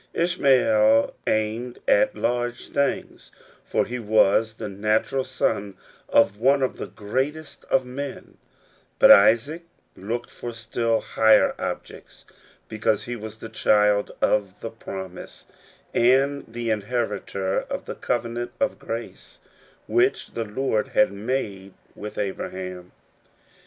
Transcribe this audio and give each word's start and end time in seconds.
Ishmael 0.15 1.13
aimed 1.27 1.77
at 1.87 2.15
large 2.15 2.69
things, 2.69 3.29
for 3.63 3.85
he 3.85 3.99
was 3.99 4.53
the 4.53 4.67
natural 4.67 5.23
son 5.23 5.77
of 6.09 6.37
one 6.39 6.63
of 6.63 6.77
the 6.77 6.87
greatest 6.87 7.65
of 7.65 7.85
men; 7.85 8.39
but 8.97 9.11
Isaac 9.11 9.61
looked, 9.95 10.31
for 10.31 10.53
still 10.53 11.01
higher 11.01 11.53
objects, 11.59 12.25
because 12.67 13.03
he 13.03 13.15
was 13.15 13.37
the 13.37 13.49
child 13.49 14.11
of 14.23 14.61
the 14.61 14.71
promise, 14.71 15.45
and 15.93 16.45
the 16.51 16.71
inheritor 16.71 17.59
of 17.59 17.85
the 17.85 17.93
covenant 17.93 18.53
of 18.59 18.79
grace 18.79 19.37
which 19.85 20.31
the 20.33 20.45
Lord 20.45 20.87
had 20.87 21.11
made 21.11 21.75
with 21.95 22.17
Abraham. 22.17 22.91